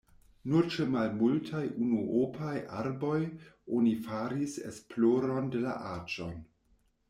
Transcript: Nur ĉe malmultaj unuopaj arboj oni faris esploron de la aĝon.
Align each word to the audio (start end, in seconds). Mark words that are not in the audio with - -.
Nur 0.51 0.69
ĉe 0.75 0.85
malmultaj 0.93 1.61
unuopaj 1.87 2.55
arboj 2.79 3.19
oni 3.81 3.95
faris 4.09 4.59
esploron 4.73 5.55
de 5.57 5.65
la 5.71 5.81
aĝon. 5.95 6.37